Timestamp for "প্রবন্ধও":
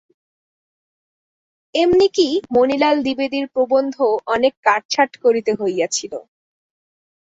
3.53-4.11